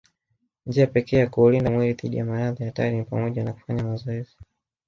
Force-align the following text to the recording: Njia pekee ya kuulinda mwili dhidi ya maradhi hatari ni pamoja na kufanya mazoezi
Njia 0.65 0.87
pekee 0.87 1.17
ya 1.19 1.27
kuulinda 1.27 1.71
mwili 1.71 1.93
dhidi 1.93 2.17
ya 2.17 2.25
maradhi 2.25 2.63
hatari 2.65 2.95
ni 2.97 3.03
pamoja 3.03 3.43
na 3.43 3.53
kufanya 3.53 3.83
mazoezi 3.83 4.37